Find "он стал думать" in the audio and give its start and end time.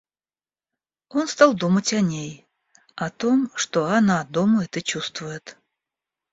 1.09-1.93